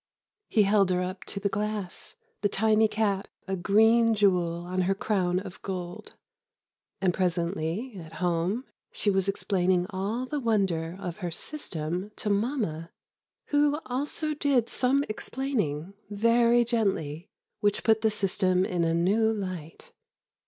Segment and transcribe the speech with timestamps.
[0.49, 4.95] He held her up to the glass, the tiny cap a green jewel on her
[4.95, 6.15] crown of gold.
[6.99, 12.89] And presently at home she was explaining all the wonder of her system to Mama,
[13.49, 17.29] who also did some explaining, very gently,
[17.59, 19.93] which put the system in a new light.